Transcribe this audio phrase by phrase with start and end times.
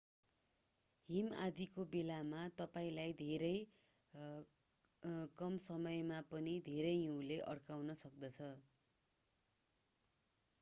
[1.09, 3.51] हिम आँधीको बेलामा तपाईंलाई धेरै
[5.35, 8.51] कम समयमा पनि धेरै हिउँले अड्काउन सक्दछ